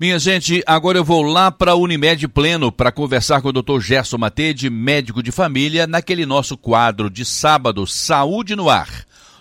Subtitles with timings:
[0.00, 3.80] Minha gente, agora eu vou lá para a Unimed Pleno para conversar com o Dr.
[3.80, 8.88] Gerson Matede, médico de família, naquele nosso quadro de sábado, Saúde no Ar.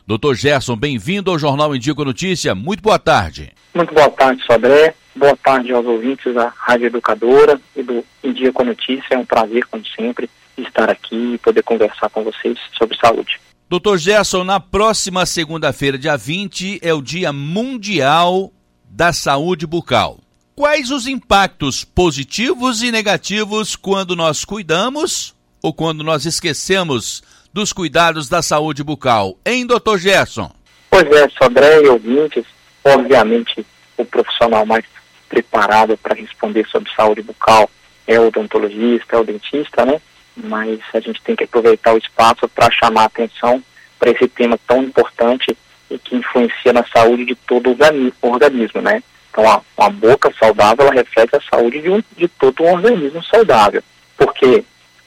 [0.05, 2.53] Doutor Gerson, bem-vindo ao Jornal Indico Notícia.
[2.53, 3.53] Muito boa tarde.
[3.73, 4.93] Muito boa tarde, Sodré.
[5.15, 9.15] Boa tarde aos ouvintes da Rádio Educadora e do Indico Notícia.
[9.15, 13.39] É um prazer, como sempre, estar aqui e poder conversar com vocês sobre saúde.
[13.69, 18.51] Doutor Gerson, na próxima segunda-feira, dia 20, é o Dia Mundial
[18.83, 20.19] da Saúde Bucal.
[20.59, 27.23] Quais os impactos positivos e negativos quando nós cuidamos ou quando nós esquecemos
[27.53, 29.37] dos cuidados da saúde bucal?
[29.45, 30.51] Hein, doutor Gerson?
[30.91, 32.43] Pois é, Sodré e ouvintes,
[32.83, 34.83] obviamente o profissional mais
[35.29, 37.69] preparado para responder sobre saúde bucal
[38.05, 40.01] é o odontologista, é o dentista, né?
[40.35, 43.63] Mas a gente tem que aproveitar o espaço para chamar a atenção
[43.97, 45.55] para esse tema tão importante
[45.89, 49.01] e que influencia na saúde de todo o organismo, né?
[49.39, 53.23] Então, a, uma boca saudável ela reflete a saúde de, um, de todo um organismo
[53.23, 53.81] saudável.
[54.17, 54.65] Porque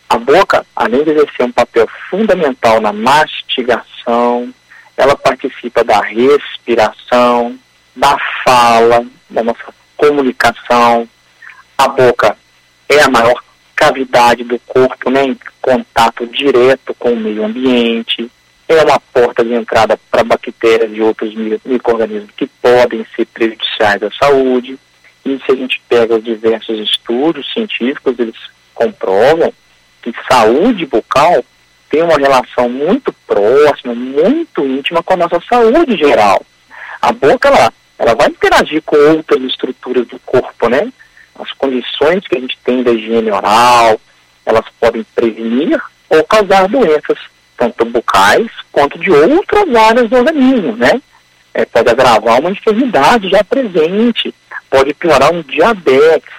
[0.08, 4.52] a boca, além de exercer um papel fundamental na mastigação,
[4.96, 7.58] ela participa da respiração,
[7.94, 11.06] da fala, da nossa comunicação.
[11.76, 12.36] A boca
[12.88, 13.42] é a maior
[13.76, 18.30] cavidade do corpo, né, em contato direto com o meio ambiente
[18.74, 24.10] é uma porta de entrada para bactérias e outros micro-organismos que podem ser prejudiciais à
[24.12, 24.78] saúde.
[25.24, 28.36] E se a gente pega os diversos estudos científicos, eles
[28.74, 29.52] comprovam
[30.02, 31.44] que saúde bucal
[31.88, 36.44] tem uma relação muito próxima, muito íntima com a nossa saúde geral.
[37.00, 40.92] A boca, ela, ela vai interagir com outras estruturas do corpo, né?
[41.38, 44.00] As condições que a gente tem da higiene oral,
[44.44, 47.18] elas podem prevenir ou causar doenças
[47.70, 51.00] tanto bucais quanto de outras áreas do organismo, né?
[51.54, 54.34] É, pode agravar uma enfermidade já presente,
[54.70, 56.32] pode piorar um diabetes,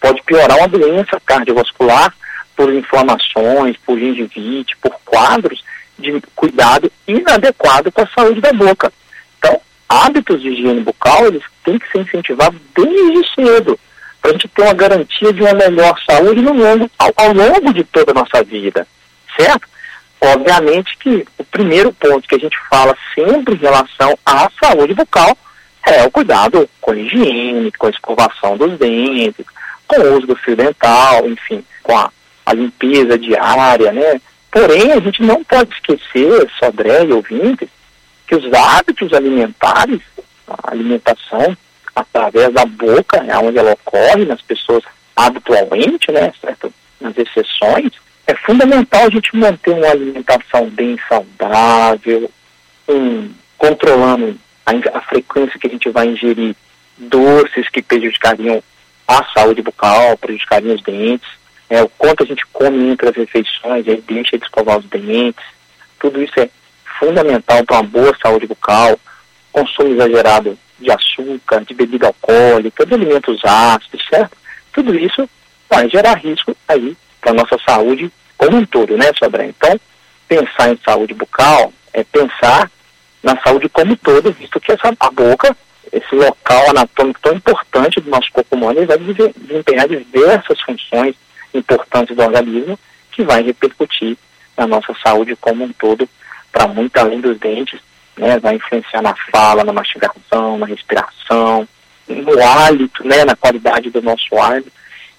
[0.00, 2.14] pode piorar uma doença cardiovascular
[2.56, 5.62] por inflamações, por gengivite, por quadros
[5.98, 8.92] de cuidado inadequado com a saúde da boca.
[9.38, 13.78] Então, hábitos de higiene bucal, eles têm que ser incentivados desde cedo,
[14.20, 17.74] para a gente ter uma garantia de uma melhor saúde no longo, ao, ao longo
[17.74, 18.86] de toda a nossa vida,
[19.36, 19.71] certo?
[20.24, 25.36] Obviamente que o primeiro ponto que a gente fala sempre em relação à saúde bucal
[25.84, 29.44] é o cuidado com a higiene, com a escovação dos dentes,
[29.84, 32.08] com o uso do fio dental, enfim, com a,
[32.46, 34.20] a limpeza diária, né?
[34.48, 37.68] Porém, a gente não pode esquecer, Sodré e ouvintes,
[38.28, 40.00] que os hábitos alimentares,
[40.46, 41.56] a alimentação
[41.96, 44.84] através da boca, é onde ela ocorre nas pessoas
[45.16, 46.72] habitualmente, né, certo?
[47.00, 47.92] Nas exceções,
[48.26, 52.30] é fundamental a gente manter uma alimentação bem saudável,
[52.88, 56.54] um, controlando a, a, frequência que a gente vai ingerir
[56.96, 58.62] doces que prejudicariam
[59.06, 61.28] a saúde bucal, prejudicariam os dentes,
[61.68, 65.44] é, o quanto a gente come entre as refeições, aí deixa de escovar os dentes,
[65.98, 66.48] tudo isso é
[66.98, 68.98] fundamental para uma boa saúde bucal,
[69.52, 74.36] consumo exagerado de açúcar, de bebida alcoólica, de alimentos ácidos, certo?
[74.72, 75.28] Tudo isso
[75.68, 79.46] vai gerar risco aí para a nossa saúde como um todo, né, Sobra?
[79.46, 79.80] Então,
[80.28, 82.70] pensar em saúde bucal é pensar
[83.22, 85.56] na saúde como um todo, visto que essa, a boca,
[85.92, 91.14] esse local anatômico tão importante do nosso corpo humano, ele vai desempenhar diversas funções
[91.54, 92.78] importantes do organismo
[93.12, 94.16] que vai repercutir
[94.56, 96.08] na nossa saúde como um todo,
[96.50, 97.80] para muito além dos dentes,
[98.16, 101.68] né, vai influenciar na fala, na mastigação, na respiração,
[102.08, 104.60] no hálito, né, na qualidade do nosso ar,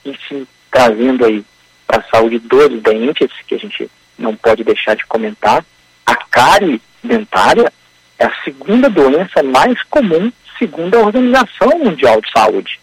[0.06, 1.44] e trazendo aí
[1.88, 5.64] para a saúde dos dentes, que a gente não pode deixar de comentar.
[6.06, 7.72] A cárie dentária
[8.18, 12.80] é a segunda doença mais comum, segundo a Organização Mundial de Saúde.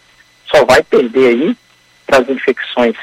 [0.51, 1.57] Só vai perder aí
[2.07, 2.97] para as infecções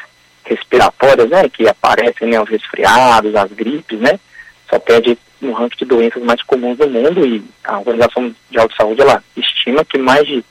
[0.44, 4.19] respiratórias, né, que aparecem, né, os resfriados, as gripes, né,
[4.69, 8.75] só perde no ranking de doenças mais comuns do mundo e a Organização Mundial de
[8.75, 10.44] Saúde, ela estima que mais de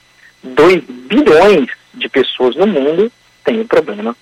[0.43, 3.11] 2 bilhões de pessoas no mundo
[3.43, 4.15] têm o problema,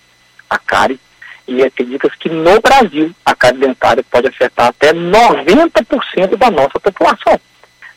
[0.49, 0.99] a cárie
[1.47, 7.39] e acredita que no Brasil a cárie dentária pode afetar até 90% da nossa população.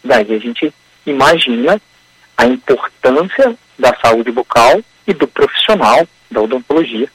[0.05, 0.73] Daí a gente
[1.07, 1.81] imagina
[2.37, 7.09] a importância da saúde bucal e do profissional da odontologia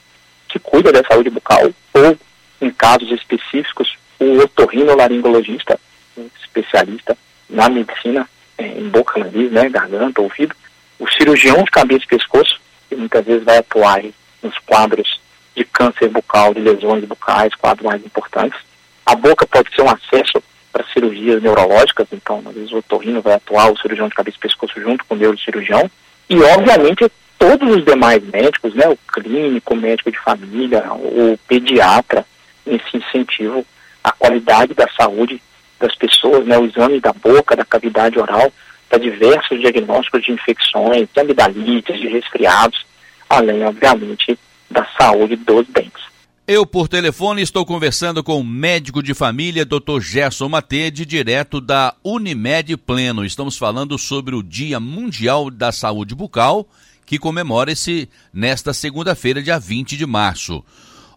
[0.48, 2.18] que cuida da saúde bucal ou,
[2.60, 5.78] em casos específicos, o otorrinolaringologista,
[6.16, 7.16] um especialista
[7.48, 10.54] na medicina é, em boca, nariz, né, garganta, ouvido,
[10.98, 14.02] o cirurgião de cabeça e pescoço, que muitas vezes vai atuar
[14.42, 15.20] nos quadros
[15.56, 18.58] de câncer bucal, de lesões bucais, quadros mais importantes.
[19.06, 20.42] A boca pode ser um acesso
[20.72, 24.40] para cirurgias neurológicas, então às vezes o otorrino vai atuar, o cirurgião de cabeça e
[24.40, 25.88] pescoço junto com o neurocirurgião.
[26.28, 32.24] E obviamente todos os demais médicos, né, o clínico, o médico de família, o pediatra,
[32.66, 33.64] nesse incentivo
[34.02, 35.40] à qualidade da saúde
[35.78, 38.52] das pessoas, né, o exame da boca, da cavidade oral,
[38.88, 42.84] para diversos diagnósticos de infecções, de amidalites, de resfriados,
[43.28, 44.38] além, obviamente,
[44.74, 46.02] da saúde dos dentes.
[46.46, 50.00] Eu, por telefone, estou conversando com o médico de família, Dr.
[50.00, 53.24] Gerson Matede, direto da Unimed Pleno.
[53.24, 56.66] Estamos falando sobre o Dia Mundial da Saúde Bucal,
[57.06, 60.62] que comemora-se nesta segunda-feira, dia 20 de março.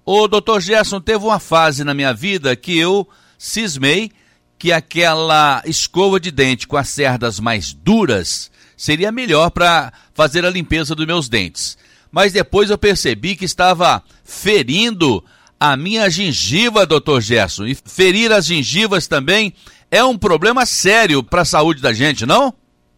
[0.05, 0.61] O Dr.
[0.61, 3.05] Gerson teve uma fase na minha vida que eu
[3.37, 4.11] cismei
[4.57, 10.49] que aquela escova de dente com as cerdas mais duras seria melhor para fazer a
[10.49, 11.77] limpeza dos meus dentes
[12.11, 15.23] mas depois eu percebi que estava ferindo
[15.59, 17.65] a minha gengiva, doutor Gerson.
[17.65, 19.53] E ferir as gengivas também
[19.89, 22.53] é um problema sério para a saúde da gente, não?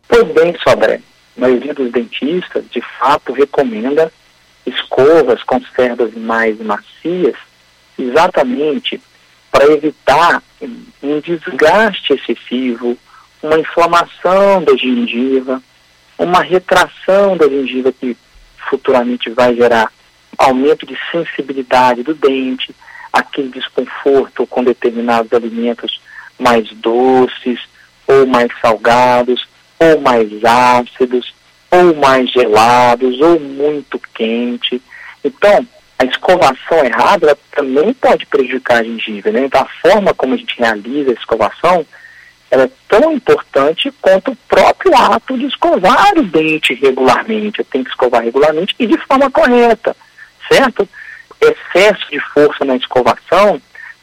[0.08, 1.02] Pois bem, Sobré.
[1.38, 4.12] A maioria dos dentistas, de fato, recomenda
[4.66, 7.36] escovas com cerdas mais macias,
[7.98, 9.02] exatamente
[9.52, 10.44] para evitar
[11.02, 12.98] um desgaste excessivo,
[13.42, 15.62] uma inflamação da gengiva,
[16.18, 18.16] uma retração da gengiva que
[18.69, 19.92] futuramente vai gerar
[20.38, 22.74] aumento de sensibilidade do dente,
[23.12, 26.00] aquele desconforto com determinados alimentos
[26.38, 27.60] mais doces,
[28.07, 29.48] ou mais salgados,
[29.80, 31.33] ou mais ácidos,
[31.69, 34.81] ou mais gelados, ou muito quente.
[35.24, 35.68] Então,
[35.98, 39.31] a escovação errada também pode prejudicar a gengiva.
[39.31, 39.45] Né?
[39.45, 41.86] Então, a forma como a gente realiza a escovação
[42.51, 47.60] ela é tão importante quanto o próprio ato de escovar o dente regularmente.
[47.60, 49.96] Eu tenho que escovar regularmente e de forma correta,
[50.51, 50.88] certo?
[51.40, 53.62] Excesso de força na escovação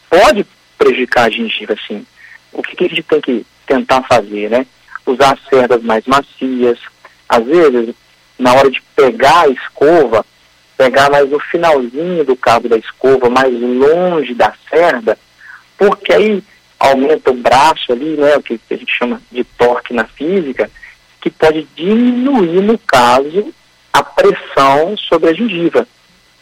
[0.09, 0.47] pode
[0.79, 2.07] prejudicar a gengiva, sim.
[2.53, 4.67] O que, que a gente tem que tentar fazer, né?
[5.05, 6.79] Usar cerdas mais macias.
[7.29, 7.95] Às vezes,
[8.39, 10.25] na hora de pegar a escova,
[10.77, 15.19] pegar mais no finalzinho do cabo da escova, mais longe da cerda,
[15.77, 16.43] porque aí
[16.79, 20.71] aumenta o braço ali, né, o que a gente chama de torque na física,
[21.21, 23.53] que pode diminuir, no caso,
[23.93, 25.87] a pressão sobre a gengiva.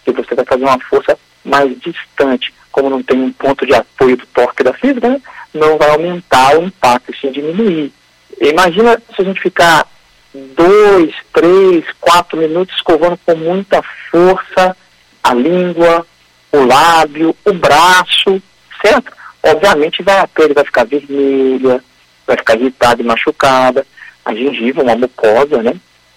[0.05, 2.53] Que você vai fazer uma força mais distante.
[2.71, 5.21] Como não tem um ponto de apoio do torque da física, né,
[5.53, 7.93] não vai aumentar o impacto, sim diminuir.
[8.41, 9.87] Imagina se a gente ficar
[10.35, 13.81] dois, três, quatro minutos escovando com muita
[14.11, 14.77] força
[15.23, 16.07] a língua,
[16.53, 18.43] o lábio, o braço,
[18.83, 19.13] certo?
[19.45, 21.83] Obviamente vai, a pele vai ficar vermelha,
[22.27, 23.87] vai ficar irritada e machucada.
[24.25, 25.75] A gengiva, uma mucosa, né?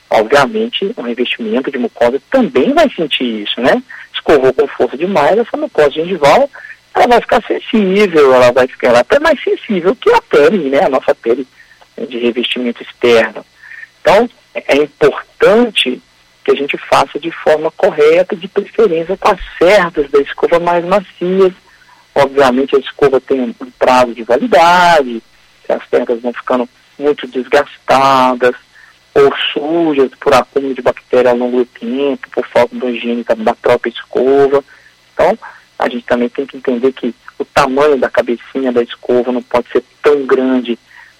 [0.09, 3.83] Obviamente, um revestimento de mucosa também vai sentir isso, né?
[4.13, 6.49] Escovou com força demais, essa mucosa gengival,
[6.95, 10.69] ela vai ficar sensível, ela vai ficar ela é até mais sensível que a pele,
[10.69, 10.85] né?
[10.85, 11.45] A nossa pele
[12.07, 13.45] de revestimento externo.
[14.01, 16.01] Então, é importante
[16.43, 20.85] que a gente faça de forma correta, de preferência com as cerdas da escova mais
[20.85, 21.51] macias,
[22.17, 25.21] Obviamente a escova tem um prazo de validade,
[25.69, 26.67] as cerdas vão ficando
[26.97, 28.55] muito desgastadas
[29.13, 33.53] ou sujas por acúmulo de bactéria ao longo do tempo, por falta de higiene da
[33.53, 34.63] própria escova.
[35.13, 35.37] Então,
[35.77, 39.69] a gente também tem que entender que o tamanho da cabecinha da escova não pode
[39.69, 40.79] ser tão grande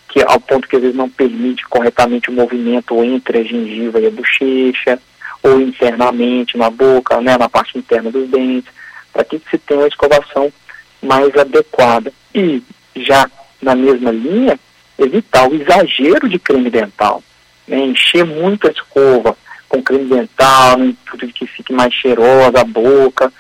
[0.10, 4.08] que ao ponto que às vezes não permite corretamente o movimento entre a gengiva e
[4.08, 5.00] a bochecha,
[5.44, 8.74] ou internamente na boca, né, na parte interna dos dentes,
[9.14, 10.52] para que se tenha uma escovação
[11.02, 12.12] mais adequada.
[12.34, 12.62] E,
[12.96, 13.30] já
[13.62, 14.60] na mesma linha,
[14.98, 17.24] evitar o exagero de creme dental.
[17.68, 17.80] Né?
[17.80, 19.38] Encher muito a escova
[19.68, 23.32] com creme dental, intuito de que fique mais cheirosa a boca,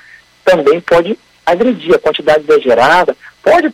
[0.43, 3.73] também pode agredir a quantidade exagerada, pode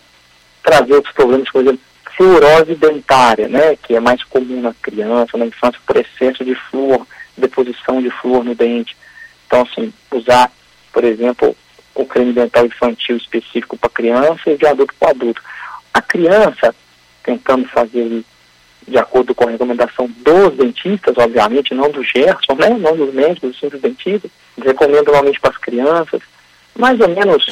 [0.62, 1.80] trazer outros problemas, por exemplo,
[2.16, 7.08] fluorose dentária, né, que é mais comum na criança, na infância, por excesso de flúor,
[7.36, 8.96] deposição de flúor no dente.
[9.48, 10.52] Então, assim, usar,
[10.92, 11.56] por exemplo,
[11.96, 15.42] o creme dental infantil específico para criança e de adulto para adulto.
[15.94, 16.74] A criança,
[17.24, 18.24] tentando fazer
[18.88, 22.70] de acordo com a recomendação dos dentistas, obviamente, não do Gerson, né?
[22.70, 24.30] não dos médicos, dos dentistas,
[24.62, 26.22] recomendo normalmente para as crianças,
[26.76, 27.46] mais ou menos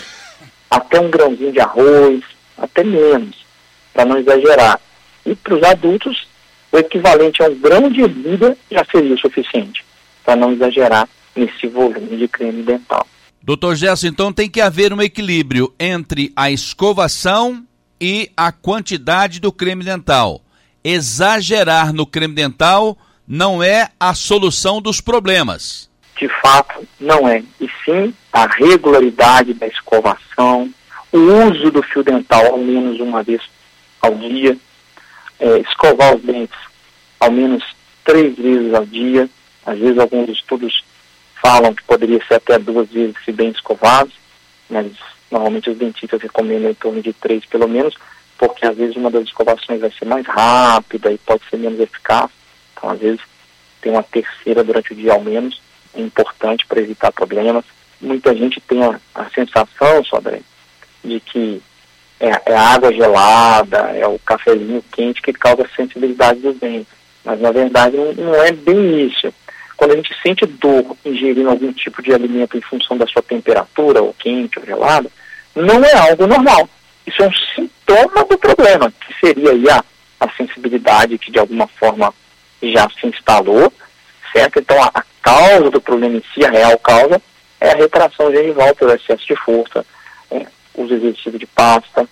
[0.69, 2.21] até um grãozinho de arroz,
[2.57, 3.45] até menos,
[3.93, 4.79] para não exagerar.
[5.25, 6.27] E para os adultos,
[6.71, 9.85] o equivalente a um grão de ervilha já seria o suficiente,
[10.23, 13.05] para não exagerar nesse volume de creme dental.
[13.43, 17.65] Doutor Gerson, então tem que haver um equilíbrio entre a escovação
[17.99, 20.41] e a quantidade do creme dental.
[20.83, 22.95] Exagerar no creme dental
[23.27, 25.89] não é a solução dos problemas.
[26.19, 27.43] De fato, não é.
[27.59, 30.71] E sim a regularidade da escovação,
[31.11, 33.41] o uso do fio dental ao menos uma vez
[34.01, 34.55] ao dia,
[35.39, 36.57] é, escovar os dentes
[37.19, 37.63] ao menos
[38.03, 39.29] três vezes ao dia,
[39.65, 40.83] Às vezes alguns estudos
[41.41, 44.13] falam que poderia ser até duas vezes se bem escovados,
[44.69, 44.91] mas
[45.29, 47.95] normalmente os dentistas recomendam em torno de três pelo menos,
[48.37, 52.29] porque às vezes uma das escovações vai ser mais rápida e pode ser menos eficaz.
[52.73, 53.21] Então, às vezes,
[53.81, 55.61] tem uma terceira durante o dia ao menos,
[55.93, 57.65] é importante para evitar problemas.
[57.99, 60.41] Muita gente tem a, a sensação, Sodré,
[61.03, 61.61] de que
[62.19, 66.93] é, é, a água gelada, é o cafezinho quente que causa sensibilidade dos dentes.
[67.23, 69.33] Mas, na verdade, não, não é bem isso.
[69.81, 73.99] Quando a gente sente dor ingerindo algum tipo de alimento em função da sua temperatura,
[73.99, 75.09] ou quente ou gelada,
[75.55, 76.69] não é algo normal.
[77.07, 79.83] Isso é um sintoma do problema, que seria aí a,
[80.19, 82.13] a sensibilidade que de alguma forma
[82.61, 83.73] já se instalou,
[84.31, 84.59] certo?
[84.59, 87.19] Então a, a causa do problema em si, a real causa,
[87.59, 89.83] é a retração gengival pelo excesso de força,
[90.29, 90.45] é,
[90.75, 92.07] uso excessivo de pasta,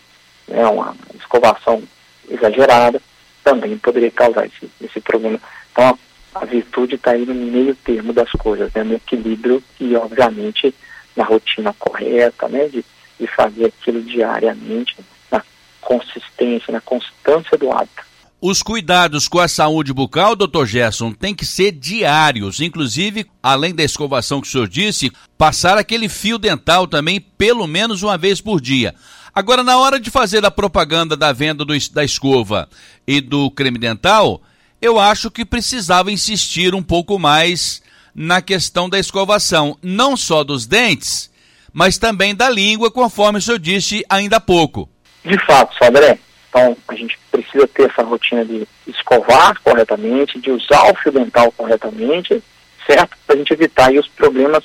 [0.47, 1.83] né, uma escovação
[2.27, 2.99] exagerada,
[3.43, 5.39] também poderia causar esse, esse problema.
[5.71, 9.95] Então a, a virtude está aí no meio termo das coisas, né, no equilíbrio e
[9.95, 10.73] obviamente
[11.15, 12.83] na rotina correta, né, de
[13.19, 14.95] de fazer aquilo diariamente,
[15.29, 15.43] na
[15.81, 18.07] consistência, na constância do hábito.
[18.41, 22.61] Os cuidados com a saúde bucal, doutor Gerson, tem que ser diários.
[22.61, 28.01] Inclusive, além da escovação que o senhor disse, passar aquele fio dental também pelo menos
[28.01, 28.95] uma vez por dia.
[29.35, 32.69] Agora, na hora de fazer a propaganda da venda do, da escova
[33.05, 34.41] e do creme dental,
[34.81, 37.81] eu acho que precisava insistir um pouco mais
[38.13, 41.29] na questão da escovação, não só dos dentes,
[41.71, 44.89] mas também da língua, conforme o senhor disse ainda há pouco.
[45.23, 46.17] De fato, Sodré.
[46.49, 51.51] Então, a gente precisa ter essa rotina de escovar corretamente, de usar o fio dental
[51.51, 52.41] corretamente,
[52.87, 53.15] certo?
[53.25, 54.63] Para a gente evitar os problemas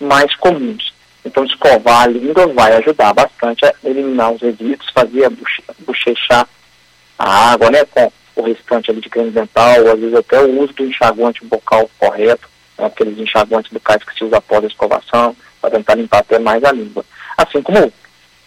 [0.00, 0.92] mais comuns.
[1.24, 5.30] Então, escovar a língua vai ajudar bastante a eliminar os resíduos, fazer a
[5.86, 6.48] bochechar
[7.18, 8.10] a água, né, com
[8.40, 11.90] o restante ali de creme dental, ou às vezes até o uso do enxaguante bucal
[11.98, 16.38] correto, né, aqueles enxaguantes bucais que se usa após a escovação, para tentar limpar até
[16.38, 17.04] mais a língua.
[17.36, 17.92] Assim como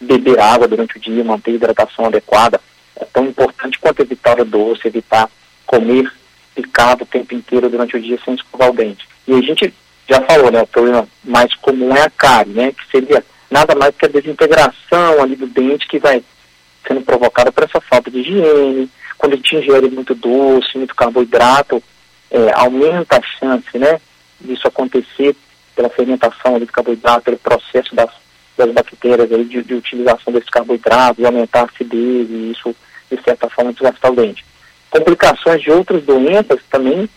[0.00, 2.60] beber água durante o dia, manter a hidratação adequada,
[2.96, 5.28] é tão importante quanto evitar o doce, evitar
[5.66, 6.10] comer
[6.54, 9.08] picado o tempo inteiro durante o dia sem escovar o dente.
[9.26, 9.72] E a gente
[10.08, 13.94] já falou, né, o problema mais comum é a cárie, né, que seria nada mais
[13.96, 16.22] que a desintegração ali do dente que vai
[16.86, 18.90] sendo provocada por essa falta de higiene.
[19.18, 21.82] Quando a gente ingere muito doce, muito carboidrato,
[22.30, 24.00] é, aumenta a chance, né,
[24.40, 25.36] disso acontecer
[25.74, 28.10] pela fermentação do carboidrato, pelo processo das,
[28.56, 32.74] das bactérias aí, de, de utilização desses carboidratos, e aumentar a acidez, e isso,
[33.10, 34.44] de certa forma, desgastar o dente.
[34.90, 37.08] Complicações de outras doenças também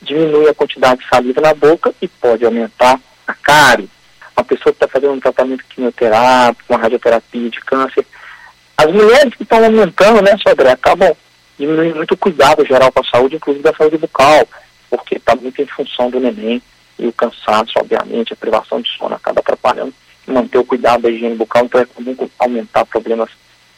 [0.00, 3.88] diminui a quantidade de saliva na boca e pode aumentar a cárie.
[4.36, 8.06] Uma pessoa que está fazendo um tratamento quimioterápico, uma radioterapia de câncer,
[8.76, 11.14] as mulheres que estão aumentando, né, Sodré, acabam
[11.58, 14.46] diminuindo muito o cuidado geral com a saúde, inclusive da saúde bucal,
[14.88, 16.62] porque está muito em função do neném
[16.98, 19.92] e o cansaço, obviamente, a privação de sono acaba atrapalhando
[20.32, 23.30] manter o cuidado da higiene bucal, então é comum aumentar problemas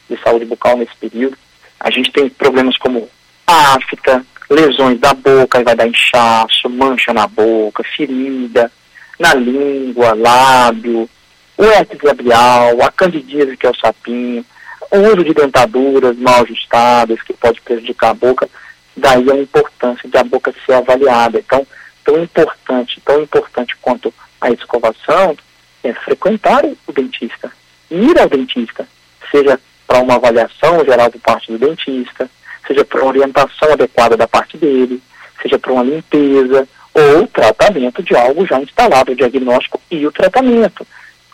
[0.09, 1.37] de saúde bucal nesse período.
[1.79, 3.09] A gente tem problemas como
[3.47, 8.71] afta, lesões da boca, vai dar inchaço, mancha na boca, ferida,
[9.19, 11.09] na língua, lábio,
[11.57, 14.45] o herpes labial, a candidíase, que é o sapinho,
[14.91, 18.49] o uso de dentaduras mal ajustadas, que pode prejudicar a boca,
[18.95, 21.39] daí a importância de a boca ser avaliada.
[21.39, 21.65] Então,
[22.03, 25.35] tão importante, tão importante quanto a escovação,
[25.83, 27.51] é frequentar o dentista,
[27.89, 28.87] ir ao dentista,
[29.31, 32.29] seja para uma avaliação geral por parte do dentista,
[32.67, 35.01] seja para orientação adequada da parte dele,
[35.41, 40.85] seja para uma limpeza ou tratamento de algo já instalado, o diagnóstico e o tratamento.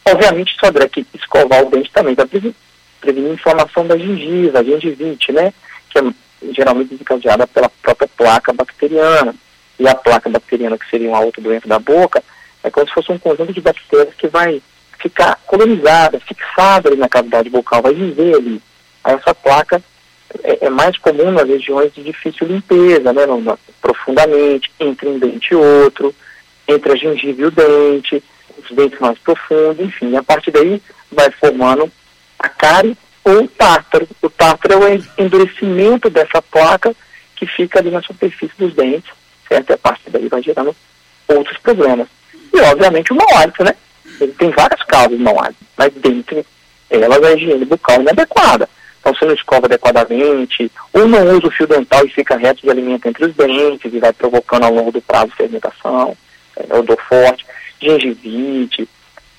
[0.05, 2.15] Obviamente, sobre que escovar o dente também
[3.07, 5.53] prevenir, inflamação da gengiva, a gengivite, né,
[5.89, 6.03] que é
[6.51, 9.33] geralmente desencadeada pela própria placa bacteriana.
[9.79, 12.23] E a placa bacteriana, que seria uma outra doença da boca,
[12.63, 14.61] é como se fosse um conjunto de bactérias que vai
[14.99, 18.61] ficar colonizada, fixada ali na cavidade bucal, vai viver ali.
[19.03, 19.81] Aí essa placa
[20.43, 23.21] é, é mais comum nas regiões de difícil limpeza, né,
[23.81, 26.13] profundamente, entre um dente e outro,
[26.67, 28.23] entre a gengiva e o dente,
[28.57, 31.89] os dentes mais profundos, enfim, a partir daí vai formando
[32.39, 34.07] a cárie ou o tártaro.
[34.21, 36.95] O tártaro é o endurecimento dessa placa
[37.35, 39.11] que fica ali na superfície dos dentes
[39.47, 39.69] certo?
[39.69, 40.75] E a partir daí vai gerando
[41.27, 42.07] outros problemas.
[42.53, 43.73] E, obviamente, o mau hálito, né?
[44.19, 46.45] Ele tem várias causas mau hálito, mas dentre
[46.89, 48.69] elas a higiene bucal inadequada.
[48.99, 52.69] Então, você não escova adequadamente, ou não usa o fio dental e fica reto de
[52.69, 56.17] alimento entre os dentes e vai provocando ao longo do prazo fermentação,
[56.55, 57.45] é, odor forte,
[57.81, 58.87] gengivite,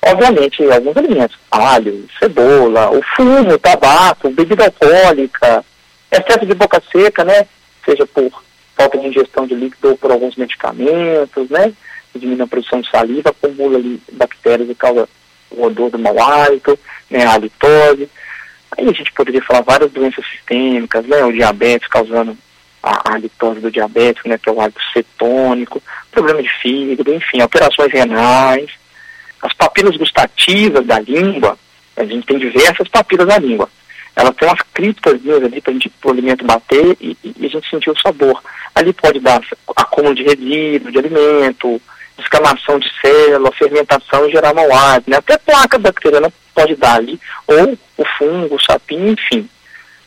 [0.05, 5.63] obviamente alguns alimentos, alho, cebola, o fumo, o tabaco, bebida alcoólica,
[6.11, 7.45] excesso de boca seca, né?
[7.85, 8.31] Seja por
[8.75, 11.73] falta de ingestão de líquido ou por alguns medicamentos, né?
[12.15, 15.07] Diminui a produção de saliva, acumula ali bactérias e causa
[15.51, 16.77] o odor do mau hálito,
[17.09, 17.25] né?
[17.25, 18.09] A halitose.
[18.77, 21.23] Aí a gente poderia falar várias doenças sistêmicas, né?
[21.23, 22.37] O diabetes causando
[22.81, 24.37] a, halitose do diabetes, né?
[24.37, 28.71] Que é o hálito cetônico, problema de fígado, enfim, alterações renais.
[29.41, 31.57] As papilas gustativas da língua,
[31.95, 33.69] a gente tem diversas papilas na língua.
[34.15, 37.99] Ela tem umas criptas ali para o alimento bater e, e, a gente sentir o
[37.99, 38.41] sabor.
[38.75, 39.41] Ali pode dar
[39.75, 41.81] acúmulo de resíduo, de alimento,
[42.17, 44.67] descamação de célula, fermentação e gerar mau
[45.07, 45.17] né?
[45.17, 49.49] Até placa bacteriana pode dar ali, ou o fungo, o sapinho, enfim.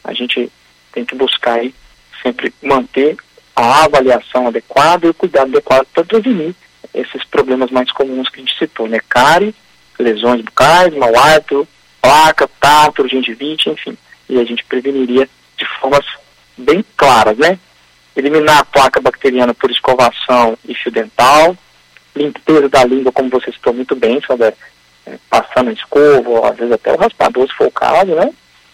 [0.04, 0.50] A gente
[0.92, 1.74] tem que buscar aí
[2.22, 3.16] sempre manter
[3.56, 6.54] a avaliação adequada e o cuidado adequado para prevenir
[6.94, 8.98] esses problemas mais comuns que a gente citou, né?
[9.08, 9.54] Cárie,
[9.98, 11.66] lesões bucais, mau hálito,
[12.00, 13.96] placa, tártaro, gengivite, enfim.
[14.28, 16.04] E a gente preveniria de formas
[16.56, 17.58] bem claras, né?
[18.14, 21.56] Eliminar a placa bacteriana por escovação e fio dental,
[22.14, 24.54] limpeza da língua, como você citou muito bem, sobre
[25.06, 28.30] é, passando a escova, às vezes até o raspador, se for o caso, né?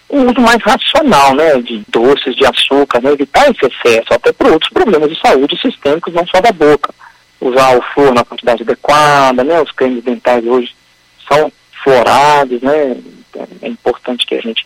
[0.08, 4.50] O uso mais racional, né, de doces, de açúcar, né, evitar esse excesso, até por
[4.50, 6.94] outros problemas de saúde sistêmicos, não só da boca.
[7.40, 10.74] Usar o flúor na quantidade adequada, né, os cremes dentais hoje
[11.28, 11.52] são
[11.84, 12.96] fluorados, né,
[13.62, 14.64] é importante que a gente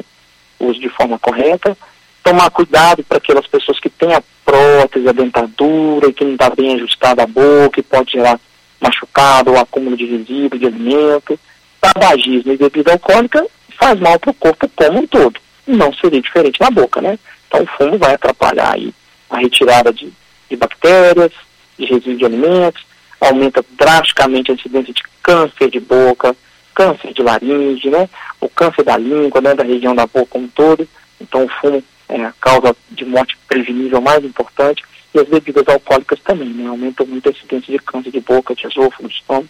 [0.59, 1.77] use de forma correta.
[2.23, 6.51] Tomar cuidado para aquelas pessoas que têm a prótese, a dentadura e que não está
[6.51, 8.39] bem ajustada a boca e pode gerar
[8.81, 11.39] machucado ou acúmulo de resíduo, de alimento.
[11.81, 13.45] Tabagismo e bebida alcoólica
[13.79, 15.41] faz mal para o corpo como um todo.
[15.67, 17.19] Não seria diferente na boca, né?
[17.49, 18.95] Então o fumo vai atrapalhar aí
[19.29, 20.13] a retirada de,
[20.49, 21.33] de bactérias,
[21.79, 22.85] de resíduos de alimentos,
[23.21, 26.35] aumenta drasticamente a incidência de câncer de boca,
[26.75, 28.09] câncer de laringe, né?
[28.41, 29.55] O câncer da língua, né?
[29.55, 30.89] Da região da boca como um todo.
[31.21, 34.83] Então o fumo é a causa de morte prevenível mais importante.
[35.15, 36.69] E as bebidas alcoólicas também, né?
[36.69, 39.49] Aumentam muito a incidência de câncer de boca, de esôfago, de estômago.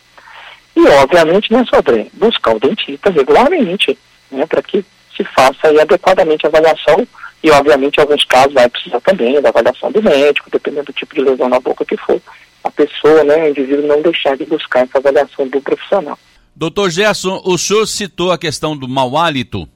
[0.74, 3.96] E, obviamente, né, Sodré, buscar o dentista regularmente,
[4.30, 4.46] né?
[4.46, 4.84] Para que
[5.16, 7.06] se faça aí adequadamente a avaliação
[7.42, 11.14] e, obviamente, em alguns casos vai precisar também da avaliação do médico, dependendo do tipo
[11.14, 12.20] de lesão na boca que for.
[12.62, 16.18] A pessoa, né, o indivíduo não deixar de buscar essa avaliação do profissional.
[16.54, 19.68] Doutor Gerson, o senhor citou a questão do mau hálito.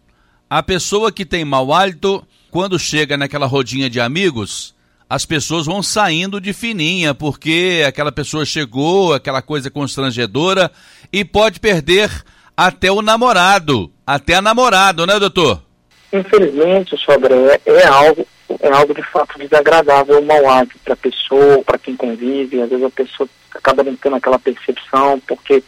[0.48, 4.74] A pessoa que tem mau hálito, quando chega naquela rodinha de amigos,
[5.10, 10.70] as pessoas vão saindo de fininha, porque aquela pessoa chegou, aquela coisa constrangedora,
[11.12, 12.10] e pode perder
[12.56, 15.65] até o namorado, até a namorada, né, doutor?
[16.12, 18.26] Infelizmente, Sodré, é, é algo,
[18.60, 22.70] é algo de fato desagradável, o mau hálito para a pessoa, para quem convive, às
[22.70, 25.62] vezes a pessoa acaba não tendo aquela percepção, porque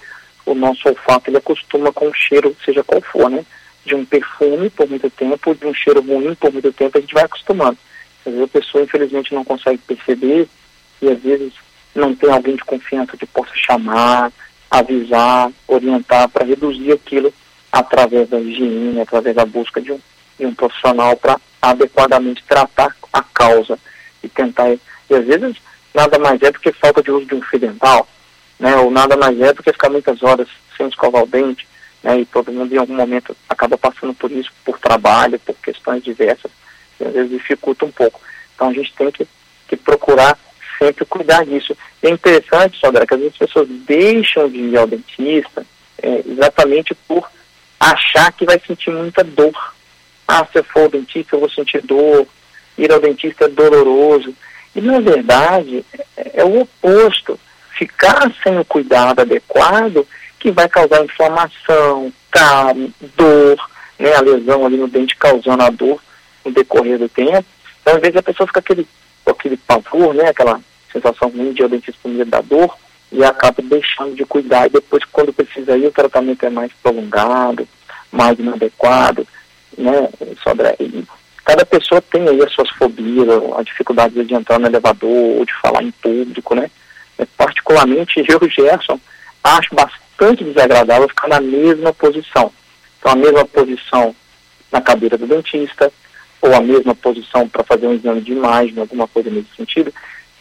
[0.46, 3.44] o nosso olfato ele acostuma com o cheiro, seja qual for, né?
[3.84, 7.14] De um perfume por muito tempo, de um cheiro ruim por muito tempo, a gente
[7.14, 7.78] vai acostumando.
[8.24, 10.48] Às vezes a pessoa, infelizmente, não consegue perceber
[11.02, 11.52] e às vezes
[11.94, 14.32] não tem alguém de confiança que possa chamar,
[14.70, 17.32] avisar, orientar para reduzir aquilo
[17.72, 20.00] através da higiene, através da busca de um,
[20.38, 23.78] de um profissional para adequadamente tratar a causa
[24.22, 24.70] e tentar.
[24.70, 25.56] E às vezes
[25.94, 28.06] nada mais é do que falta de uso de um fio dental,
[28.58, 31.66] né, ou nada mais é do que ficar muitas horas sem escovar o dente,
[32.02, 36.02] né, e todo mundo em algum momento acaba passando por isso, por trabalho, por questões
[36.02, 36.50] diversas,
[37.00, 38.20] e às vezes dificulta um pouco.
[38.54, 39.26] Então a gente tem que,
[39.66, 40.38] que procurar
[40.78, 41.76] sempre cuidar disso.
[42.02, 45.66] E é interessante, Sandra, que às vezes as pessoas deixam de ir ao dentista
[46.00, 47.28] é, exatamente por
[47.78, 49.74] achar que vai sentir muita dor.
[50.28, 52.26] Ah, se eu for ao dentista eu vou sentir dor,
[52.76, 54.34] ir ao dentista é doloroso.
[54.76, 55.82] E na verdade
[56.14, 57.40] é, é o oposto
[57.78, 60.06] ficar sem o cuidado adequado
[60.38, 66.00] que vai causar inflamação, cárie, dor, né, a lesão ali no dente causando a dor
[66.44, 67.44] no decorrer do tempo.
[67.80, 68.86] Então, às vezes a pessoa fica aquele,
[69.24, 70.60] com aquele pavor, né, aquela
[70.92, 72.76] sensação ruim de o dentista com medo da dor
[73.10, 77.66] e acaba deixando de cuidar e depois quando precisa ir o tratamento é mais prolongado,
[78.12, 79.26] mais inadequado,
[79.76, 80.08] né,
[80.42, 81.04] sobre e
[81.44, 83.26] cada pessoa tem aí as suas fobias,
[83.56, 86.70] a dificuldade de entrar no elevador ou de falar em público, né,
[87.36, 89.00] particularmente eu, Gerson,
[89.42, 92.52] acho bastante desagradável ficar na mesma posição.
[92.98, 94.14] Então, a mesma posição
[94.70, 95.90] na cadeira do dentista,
[96.40, 99.92] ou a mesma posição para fazer um exame de imagem, alguma coisa nesse sentido,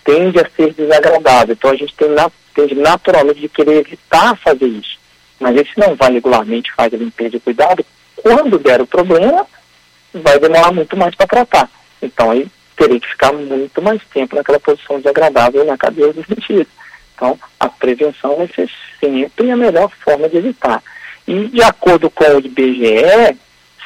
[0.04, 1.54] tende a ser desagradável.
[1.54, 4.98] Então, a gente tem na, tende naturalmente de querer evitar fazer isso.
[5.40, 7.86] Mas esse não vai regularmente, faz a limpeza e cuidado,
[8.22, 9.46] quando der o problema,
[10.14, 11.70] vai demorar muito mais para tratar.
[12.02, 16.72] Então, aí terei que ficar muito mais tempo naquela posição desagradável na cadeira do dentista.
[17.16, 20.84] Então, a prevenção vai ser sempre a melhor forma de evitar.
[21.28, 23.38] E, de acordo com o IBGE,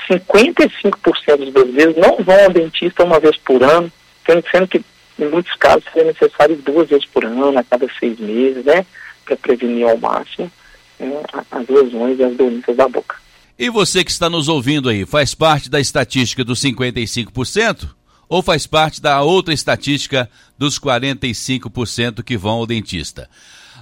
[0.10, 3.92] 55% dos brasileiros não vão ao dentista uma vez por ano,
[4.26, 4.84] sendo que
[5.18, 8.86] em muitos casos seria necessário duas vezes por ano, a cada seis meses, né?
[9.24, 10.52] Para prevenir ao máximo
[11.00, 11.06] é,
[11.52, 13.21] as lesões e as doenças da boca.
[13.62, 17.90] E você que está nos ouvindo aí, faz parte da estatística dos 55%
[18.28, 23.30] ou faz parte da outra estatística dos 45% que vão ao dentista?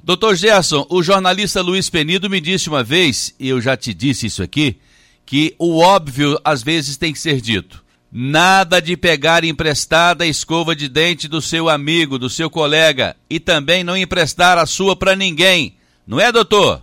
[0.03, 4.25] Doutor Gerson, o jornalista Luiz Penido me disse uma vez, e eu já te disse
[4.25, 4.81] isso aqui,
[5.25, 7.81] que o óbvio às vezes tem que ser dito.
[8.11, 13.39] Nada de pegar emprestada a escova de dente do seu amigo, do seu colega, e
[13.39, 15.77] também não emprestar a sua para ninguém.
[16.05, 16.81] Não é, doutor?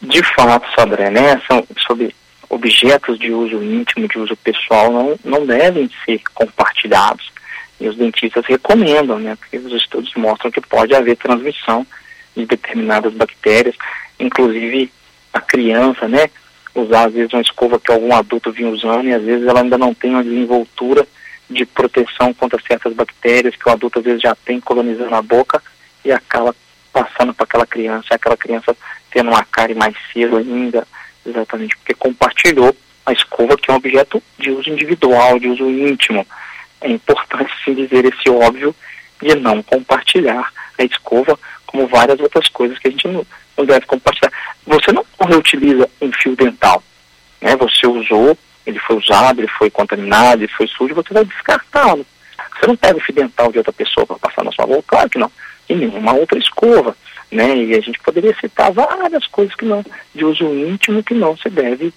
[0.00, 1.42] De fato, Sodré, né?
[1.88, 2.14] Sobre
[2.48, 7.30] objetos de uso íntimo, de uso pessoal, não, não devem ser compartilhados.
[7.78, 9.36] E os dentistas recomendam, né?
[9.36, 11.86] Porque os estudos mostram que pode haver transmissão
[12.34, 13.74] de determinadas bactérias,
[14.18, 14.90] inclusive
[15.32, 16.30] a criança, né?
[16.74, 19.78] Usar às vezes uma escova que algum adulto vinha usando e às vezes ela ainda
[19.78, 21.06] não tem uma desenvoltura
[21.48, 25.62] de proteção contra certas bactérias que o adulto às vezes já tem colonizando a boca
[26.04, 26.54] e acaba
[26.92, 28.76] passando para aquela criança, aquela criança
[29.10, 30.86] tendo uma cárie mais cedo ainda,
[31.26, 36.26] exatamente porque compartilhou a escova que é um objeto de uso individual, de uso íntimo.
[36.80, 38.74] É importante sim dizer esse óbvio
[39.20, 43.86] de não compartilhar a escova como várias outras coisas que a gente não, não deve
[43.86, 44.32] compartilhar.
[44.66, 46.82] Você não reutiliza um fio dental,
[47.40, 47.56] né?
[47.56, 48.36] Você usou,
[48.66, 52.04] ele foi usado, ele foi contaminado, ele foi sujo, você vai descartá-lo.
[52.58, 55.10] Você não pega o fio dental de outra pessoa para passar na sua boca, claro
[55.10, 55.30] que não.
[55.68, 56.96] E nenhuma outra escova,
[57.30, 57.56] né?
[57.56, 59.84] E a gente poderia citar várias coisas que não,
[60.14, 61.92] de uso íntimo que não se deve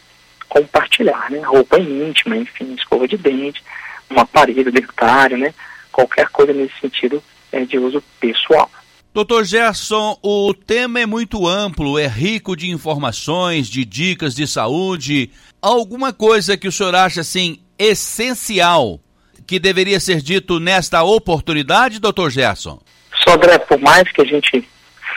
[0.48, 1.40] compartilhar, né?
[1.40, 3.64] Roupa íntima, enfim, escova de dente,
[4.10, 5.54] um aparelho dentário, né?
[5.92, 8.70] Qualquer coisa nesse sentido é de uso pessoal.
[9.14, 15.32] Doutor Gerson, o tema é muito amplo, é rico de informações, de dicas de saúde.
[15.62, 19.00] Alguma coisa que o senhor acha assim essencial
[19.48, 22.80] que deveria ser dito nesta oportunidade, doutor Gerson?
[23.24, 24.68] Só, André, por mais que a gente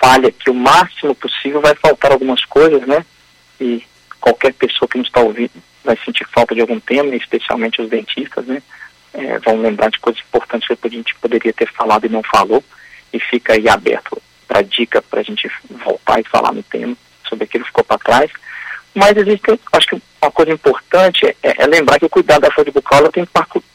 [0.03, 3.07] fale aqui o máximo possível, vai faltar algumas coisas, né?
[3.61, 3.85] E
[4.21, 5.53] qualquer pessoa que nos está ouvindo
[5.85, 8.61] vai sentir falta de algum tema, especialmente os dentistas, né?
[9.15, 12.65] É, vão lembrar de coisas importantes que a gente poderia ter falado e não falou
[13.12, 16.97] e fica aí aberto para dica para a gente voltar e falar no tema
[17.29, 18.31] sobre aquilo que ficou para trás.
[18.95, 22.71] Mas existe, acho que uma coisa importante é, é, lembrar que o cuidado da saúde
[22.71, 23.27] bucal tem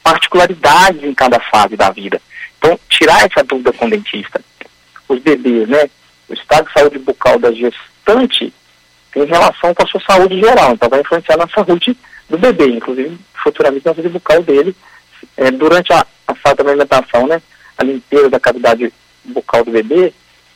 [0.03, 2.21] particularidades em cada fase da vida.
[2.57, 4.41] Então, tirar essa dúvida com o dentista.
[5.07, 5.89] Os bebês, né?
[6.29, 8.53] O estado de saúde bucal da gestante
[9.11, 11.97] tem relação com a sua saúde geral, então vai influenciar na saúde
[12.29, 14.75] do bebê, inclusive futuramente na saúde bucal dele.
[15.35, 17.41] É, durante a, a fase da alimentação, né?
[17.77, 18.91] A limpeza da cavidade
[19.23, 20.13] bucal do bebê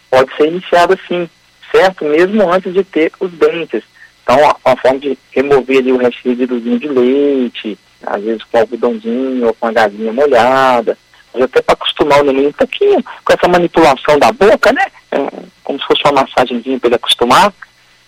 [0.09, 1.29] pode ser iniciada assim,
[1.71, 2.05] certo?
[2.05, 3.83] Mesmo antes de ter os dentes.
[4.23, 9.53] Então, uma forma de remover ali o resíduozinho de leite, às vezes com algodãozinho ou
[9.53, 10.97] com a galinha molhada,
[11.35, 14.85] até para acostumar o neném um pouquinho com essa manipulação da boca, né?
[15.11, 15.17] É,
[15.63, 17.53] como se fosse uma massagenzinha para ele acostumar.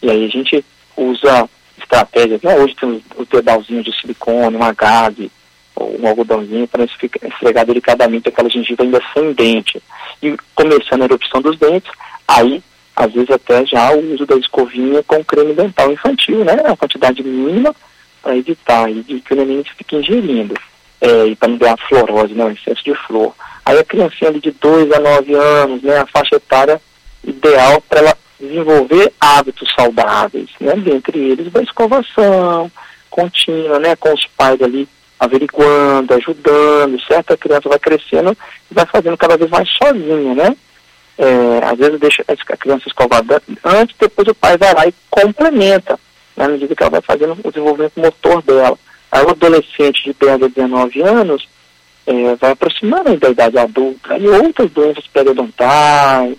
[0.01, 0.65] E aí a gente
[0.97, 1.49] usa
[1.81, 2.55] estratégias, né?
[2.57, 5.31] Hoje tem o pedalzinho de silicone, uma gaze,
[5.75, 9.81] um algodãozinho para esfregar delicadamente aquela gengiva ainda sem dente.
[10.21, 11.91] E começando a erupção dos dentes,
[12.27, 12.61] aí
[12.95, 16.53] às vezes até já o uso da escovinha com creme dental infantil, né?
[16.63, 17.75] Uma quantidade mínima
[18.21, 20.53] para evitar que o neném fique ingerindo.
[21.03, 22.45] É, e para não dar fluorose, né?
[22.45, 23.35] O excesso de flor.
[23.65, 25.97] Aí a criancinha de 2 a 9 anos, né?
[25.97, 26.81] A faixa etária
[27.25, 30.73] ideal para ela desenvolver hábitos saudáveis, né?
[30.77, 32.71] Dentre eles da escovação
[33.09, 33.97] contínua, né?
[33.97, 34.87] Com os pais ali
[35.19, 37.33] averiguando, ajudando, certo?
[37.33, 38.31] A criança vai crescendo
[38.71, 40.55] e vai fazendo cada vez mais sozinha, né?
[41.17, 45.99] É, às vezes deixa a criança escovada antes, depois o pai vai lá e complementa,
[46.35, 48.77] né, na medida que ela vai fazendo o desenvolvimento motor dela.
[49.13, 51.47] Aí o adolescente de 10 a 19 anos
[52.07, 56.35] é, vai aproximando da idade adulta e outras doenças periodontais,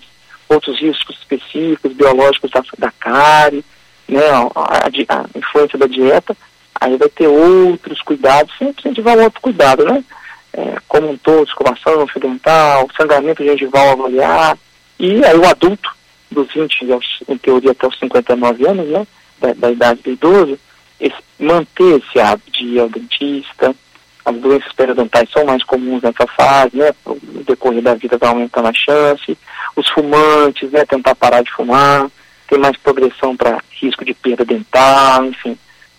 [0.49, 3.63] outros riscos específicos, biológicos da, da cárie,
[4.09, 6.35] né, a, a, a influência da dieta,
[6.81, 10.03] aí vai ter outros cuidados, sempre incentivar um outro cuidado, né?
[10.51, 14.57] É, como um todo, escovação, fio dental, sangramento gengival avaliar,
[14.99, 15.95] e aí o adulto,
[16.29, 16.85] dos 20,
[17.29, 19.07] em teoria até os 59 anos, né?
[19.39, 20.59] Da, da idade do idoso,
[21.39, 23.75] manter esse hábito de ir ao dentista,
[24.23, 26.91] as doenças periodontais são mais comuns nessa fase, né?
[27.05, 29.37] No decorrer da vida vai aumentando a chance.
[29.75, 30.85] Os fumantes, né?
[30.85, 32.09] Tentar parar de fumar,
[32.47, 35.57] tem mais progressão para risco de perda dental, enfim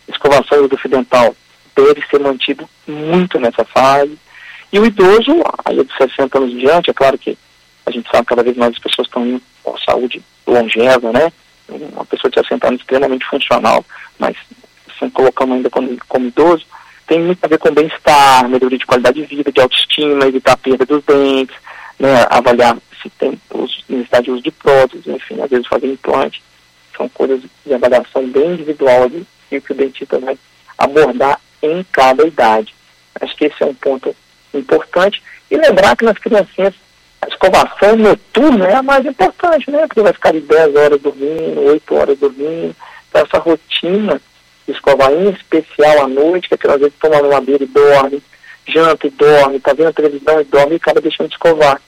[0.08, 1.34] escovação do fio dental
[1.74, 4.18] deve ser mantido muito nessa fase.
[4.72, 7.36] E o idoso, aí de 60 anos em diante, é claro que
[7.84, 11.32] a gente sabe que cada vez mais as pessoas estão indo com saúde longeva, né?
[11.68, 13.84] Uma pessoa de 60 anos extremamente funcional,
[14.18, 14.36] mas
[14.96, 16.64] assim, colocando ainda como, como idoso,
[17.06, 20.56] tem muito a ver com bem-estar, melhoria de qualidade de vida, de autoestima, evitar a
[20.56, 21.56] perda dos dentes,
[21.98, 23.38] né, avaliar se tem
[23.88, 26.42] necessidade de uso de próteses, enfim, às vezes fazer implante.
[26.96, 29.10] São coisas de avaliação bem individual
[29.50, 30.38] e que o dentista vai
[30.76, 32.74] abordar em cada idade.
[33.20, 34.14] Acho que esse é um ponto
[34.52, 35.22] importante.
[35.50, 36.74] E lembrar que nas criancinhas
[37.22, 39.86] a escovação noturna é a mais importante, né?
[39.86, 42.74] Porque vai ficar de 10 horas dormindo, 8 horas dormindo.
[43.08, 44.20] Então essa rotina
[44.68, 48.22] escovar, em especial à noite, que aquelas vezes toma uma beira e dorme,
[48.66, 51.80] janta e dorme, tá vendo a televisão e dorme e acaba deixando de escovar.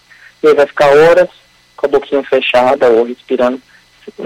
[0.42, 1.28] E aí vai ficar horas
[1.76, 3.60] com a boquinha fechada ou respirando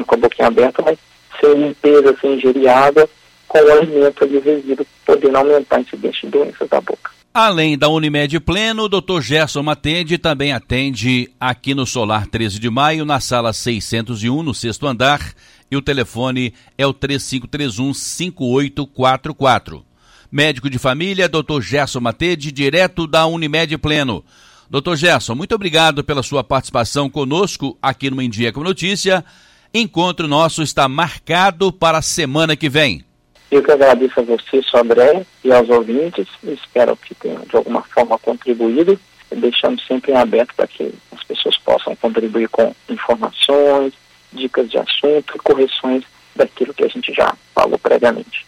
[0.07, 0.99] com a boquinha aberta, mas
[1.41, 3.09] sem limpeza, sem ingerir água,
[3.49, 7.11] com o alimento ali resíduo, podendo aumentar a incidência de doenças da boca.
[7.35, 9.21] Além da Unimed Pleno, o Dr.
[9.23, 14.87] Gerson Matende também atende aqui no Solar 13 de Maio, na sala 601, no sexto
[14.87, 15.33] andar,
[15.73, 19.83] e o telefone é o 3531 5844.
[20.31, 21.63] Médico de família, Dr.
[21.63, 24.23] Gerson Matede, direto da Unimed Pleno.
[24.69, 24.97] Dr.
[24.97, 29.25] Gerson, muito obrigado pela sua participação conosco aqui no Em com Notícia.
[29.73, 33.03] Encontro nosso está marcado para a semana que vem.
[33.51, 36.27] Eu que agradeço a você, André, e aos ouvintes.
[36.45, 39.01] Espero que tenha de alguma forma contribuído,
[39.35, 43.95] deixando sempre em aberto para que as pessoas possam contribuir com informações,
[44.33, 48.47] dicas de assunto e correções daquilo que a gente já falou previamente.